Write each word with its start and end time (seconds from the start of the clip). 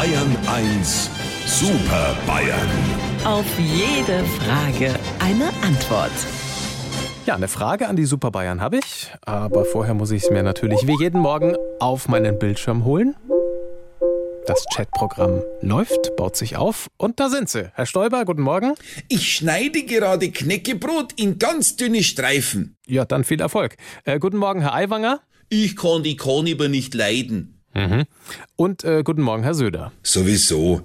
Bayern 0.00 0.34
1 0.46 1.10
Super 1.44 2.16
Bayern. 2.26 2.70
Auf 3.22 3.44
jede 3.58 4.24
Frage 4.24 4.94
eine 5.18 5.48
Antwort. 5.62 6.10
Ja, 7.26 7.34
eine 7.34 7.48
Frage 7.48 7.86
an 7.86 7.96
die 7.96 8.06
Super 8.06 8.30
Bayern 8.30 8.62
habe 8.62 8.78
ich, 8.78 9.10
aber 9.26 9.66
vorher 9.66 9.92
muss 9.92 10.10
ich 10.10 10.22
es 10.22 10.30
mir 10.30 10.42
natürlich 10.42 10.86
wie 10.86 10.96
jeden 10.98 11.20
Morgen 11.20 11.54
auf 11.80 12.08
meinen 12.08 12.38
Bildschirm 12.38 12.86
holen. 12.86 13.14
Das 14.46 14.64
Chatprogramm 14.74 15.42
läuft, 15.60 16.16
baut 16.16 16.34
sich 16.34 16.56
auf 16.56 16.86
und 16.96 17.20
da 17.20 17.28
sind 17.28 17.50
sie. 17.50 17.70
Herr 17.74 17.84
Stoiber, 17.84 18.24
guten 18.24 18.40
Morgen. 18.40 18.72
Ich 19.10 19.30
schneide 19.30 19.82
gerade 19.82 20.30
Knäckebrot 20.30 21.12
in 21.20 21.38
ganz 21.38 21.76
dünne 21.76 22.02
Streifen. 22.02 22.78
Ja, 22.86 23.04
dann 23.04 23.22
viel 23.22 23.42
Erfolg. 23.42 23.76
Äh, 24.04 24.18
guten 24.18 24.38
Morgen, 24.38 24.62
Herr 24.62 24.72
Aiwanger. 24.72 25.20
Ich 25.50 25.76
kann 25.76 26.02
die 26.04 26.16
Kaniber 26.16 26.68
nicht 26.68 26.94
leiden. 26.94 27.59
Mhm. 27.88 28.04
Und 28.56 28.84
äh, 28.84 29.02
guten 29.02 29.22
Morgen, 29.22 29.42
Herr 29.42 29.54
Söder. 29.54 29.92
Sowieso. 30.02 30.82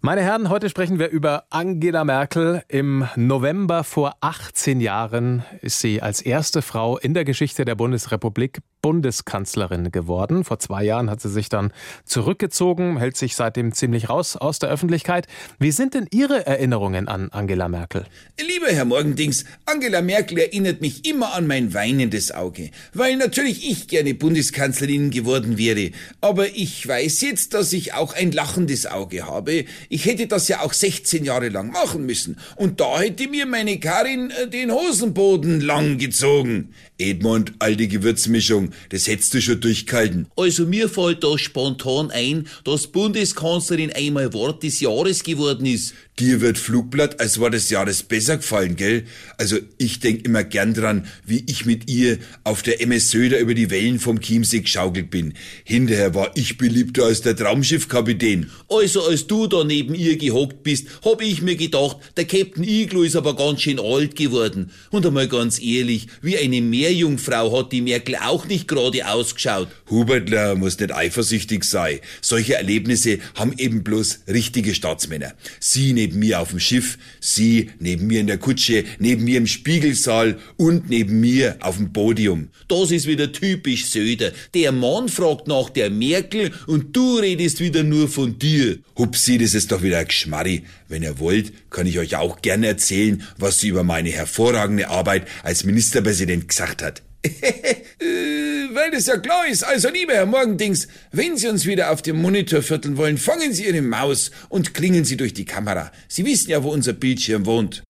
Meine 0.00 0.20
Herren, 0.20 0.50
heute 0.50 0.68
sprechen 0.68 0.98
wir 0.98 1.08
über 1.08 1.44
Angela 1.48 2.04
Merkel. 2.04 2.62
Im 2.68 3.08
November 3.16 3.84
vor 3.84 4.16
18 4.20 4.80
Jahren 4.80 5.44
ist 5.62 5.80
sie 5.80 6.02
als 6.02 6.20
erste 6.20 6.60
Frau 6.60 6.98
in 6.98 7.14
der 7.14 7.24
Geschichte 7.24 7.64
der 7.64 7.74
Bundesrepublik 7.74 8.60
Bundeskanzlerin 8.84 9.92
geworden. 9.92 10.44
Vor 10.44 10.58
zwei 10.58 10.84
Jahren 10.84 11.08
hat 11.08 11.22
sie 11.22 11.30
sich 11.30 11.48
dann 11.48 11.72
zurückgezogen, 12.04 12.98
hält 12.98 13.16
sich 13.16 13.34
seitdem 13.34 13.72
ziemlich 13.72 14.10
raus 14.10 14.36
aus 14.36 14.58
der 14.58 14.68
Öffentlichkeit. 14.68 15.26
Wie 15.58 15.70
sind 15.70 15.94
denn 15.94 16.06
Ihre 16.10 16.44
Erinnerungen 16.44 17.08
an 17.08 17.30
Angela 17.30 17.70
Merkel? 17.70 18.04
Lieber 18.38 18.66
Herr 18.66 18.84
Morgendings, 18.84 19.46
Angela 19.64 20.02
Merkel 20.02 20.36
erinnert 20.36 20.82
mich 20.82 21.08
immer 21.08 21.32
an 21.32 21.46
mein 21.46 21.72
weinendes 21.72 22.30
Auge, 22.30 22.72
weil 22.92 23.16
natürlich 23.16 23.66
ich 23.66 23.88
gerne 23.88 24.12
Bundeskanzlerin 24.12 25.10
geworden 25.10 25.56
wäre. 25.56 25.92
Aber 26.20 26.54
ich 26.54 26.86
weiß 26.86 27.22
jetzt, 27.22 27.54
dass 27.54 27.72
ich 27.72 27.94
auch 27.94 28.12
ein 28.12 28.32
lachendes 28.32 28.84
Auge 28.84 29.26
habe. 29.26 29.64
Ich 29.88 30.04
hätte 30.04 30.26
das 30.26 30.46
ja 30.48 30.60
auch 30.60 30.74
16 30.74 31.24
Jahre 31.24 31.48
lang 31.48 31.70
machen 31.70 32.04
müssen. 32.04 32.36
Und 32.56 32.80
da 32.80 33.00
hätte 33.00 33.28
mir 33.28 33.46
meine 33.46 33.80
Karin 33.80 34.30
äh, 34.30 34.46
den 34.46 34.70
Hosenboden 34.70 35.62
lang 35.62 35.96
gezogen. 35.96 36.74
Edmund, 36.98 37.54
alte 37.60 37.88
Gewürzmischung, 37.88 38.73
das 38.90 39.06
hättest 39.06 39.34
du 39.34 39.40
schon 39.40 39.60
durchgehalten. 39.60 40.26
Also 40.36 40.66
mir 40.66 40.88
fällt 40.88 41.24
da 41.24 41.36
spontan 41.38 42.10
ein, 42.10 42.46
dass 42.64 42.86
Bundeskanzlerin 42.88 43.92
einmal 43.92 44.32
Wort 44.32 44.62
des 44.62 44.80
Jahres 44.80 45.22
geworden 45.22 45.66
ist. 45.66 45.94
Dir 46.18 46.40
wird 46.40 46.58
Flugblatt 46.58 47.18
als 47.18 47.40
Wort 47.40 47.54
des 47.54 47.70
Jahres 47.70 48.04
besser 48.04 48.36
gefallen, 48.36 48.76
gell? 48.76 49.04
Also 49.36 49.56
ich 49.78 49.98
denk 49.98 50.24
immer 50.24 50.44
gern 50.44 50.72
dran, 50.72 51.06
wie 51.26 51.42
ich 51.48 51.66
mit 51.66 51.90
ihr 51.90 52.18
auf 52.44 52.62
der 52.62 52.80
MS 52.80 53.10
Söder 53.10 53.40
über 53.40 53.54
die 53.54 53.70
Wellen 53.70 53.98
vom 53.98 54.20
Chiemsee 54.20 54.60
geschaukelt 54.60 55.10
bin. 55.10 55.34
Hinterher 55.64 56.14
war 56.14 56.30
ich 56.36 56.56
beliebter 56.56 57.06
als 57.06 57.22
der 57.22 57.34
Traumschiffkapitän. 57.34 58.50
Also 58.68 59.02
als 59.02 59.26
du 59.26 59.48
da 59.48 59.64
neben 59.64 59.94
ihr 59.94 60.16
gehockt 60.16 60.62
bist, 60.62 60.86
hab 61.04 61.20
ich 61.20 61.42
mir 61.42 61.56
gedacht, 61.56 61.96
der 62.16 62.26
Captain 62.26 62.62
Iglo 62.62 63.02
ist 63.02 63.16
aber 63.16 63.34
ganz 63.34 63.62
schön 63.62 63.80
alt 63.80 64.14
geworden. 64.14 64.70
Und 64.90 65.04
einmal 65.06 65.26
ganz 65.26 65.60
ehrlich, 65.60 66.06
wie 66.22 66.38
eine 66.38 66.60
Meerjungfrau 66.60 67.58
hat 67.58 67.72
die 67.72 67.82
Merkel 67.82 68.16
auch 68.16 68.46
nicht 68.46 68.63
gerade 68.66 69.06
ausgeschaut. 69.06 69.68
Hubertler 69.90 70.54
muss 70.54 70.78
nicht 70.78 70.94
eifersüchtig 70.94 71.64
sein. 71.64 72.00
Solche 72.20 72.54
Erlebnisse 72.54 73.18
haben 73.34 73.54
eben 73.58 73.84
bloß 73.84 74.20
richtige 74.28 74.74
Staatsmänner. 74.74 75.34
Sie 75.60 75.92
neben 75.92 76.18
mir 76.18 76.40
auf 76.40 76.50
dem 76.50 76.60
Schiff, 76.60 76.98
sie 77.20 77.70
neben 77.78 78.06
mir 78.06 78.20
in 78.20 78.26
der 78.26 78.38
Kutsche, 78.38 78.84
neben 78.98 79.24
mir 79.24 79.38
im 79.38 79.46
Spiegelsaal 79.46 80.38
und 80.56 80.88
neben 80.88 81.20
mir 81.20 81.56
auf 81.60 81.76
dem 81.76 81.92
Podium. 81.92 82.48
Das 82.68 82.90
ist 82.90 83.06
wieder 83.06 83.32
typisch 83.32 83.86
Söder. 83.86 84.32
Der 84.54 84.72
Mann 84.72 85.08
fragt 85.08 85.48
nach 85.48 85.70
der 85.70 85.90
Merkel 85.90 86.52
und 86.66 86.94
du 86.96 87.18
redest 87.18 87.60
wieder 87.60 87.82
nur 87.82 88.08
von 88.08 88.38
dir. 88.38 88.78
Hupsi, 88.96 89.38
das 89.38 89.54
ist 89.54 89.72
doch 89.72 89.82
wieder 89.82 89.98
ein 89.98 90.08
Geschmarri. 90.08 90.64
Wenn 90.88 91.02
ihr 91.02 91.18
wollt, 91.18 91.70
kann 91.70 91.86
ich 91.86 91.98
euch 91.98 92.16
auch 92.16 92.42
gerne 92.42 92.66
erzählen, 92.68 93.22
was 93.38 93.60
sie 93.60 93.68
über 93.68 93.82
meine 93.82 94.10
hervorragende 94.10 94.88
Arbeit 94.88 95.26
als 95.42 95.64
Ministerpräsident 95.64 96.48
gesagt 96.48 96.82
hat. 96.82 97.02
Äh, 98.00 98.74
weil 98.74 98.90
das 98.90 99.06
ja 99.06 99.16
klar 99.16 99.46
ist. 99.46 99.62
Also, 99.62 99.88
lieber 99.88 100.14
Herr 100.14 100.26
Morgendings, 100.26 100.88
wenn 101.12 101.36
Sie 101.36 101.48
uns 101.48 101.64
wieder 101.64 101.90
auf 101.90 102.02
dem 102.02 102.20
Monitor 102.20 102.60
vierteln 102.60 102.96
wollen, 102.96 103.18
fangen 103.18 103.52
Sie 103.52 103.66
Ihre 103.66 103.82
Maus 103.82 104.30
und 104.48 104.74
klingeln 104.74 105.04
Sie 105.04 105.16
durch 105.16 105.32
die 105.32 105.44
Kamera. 105.44 105.90
Sie 106.08 106.24
wissen 106.24 106.50
ja, 106.50 106.62
wo 106.62 106.70
unser 106.70 106.92
Bildschirm 106.92 107.46
wohnt. 107.46 107.82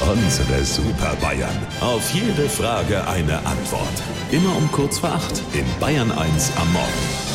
Unsere 0.00 0.64
Super 0.64 1.16
Bayern. 1.20 1.56
Auf 1.80 2.12
jede 2.12 2.48
Frage 2.48 3.06
eine 3.06 3.38
Antwort. 3.46 4.02
Immer 4.32 4.56
um 4.56 4.70
kurz 4.72 4.98
vor 4.98 5.10
acht 5.10 5.40
in 5.54 5.64
Bayern 5.80 6.10
1 6.10 6.52
am 6.56 6.72
Morgen. 6.72 7.31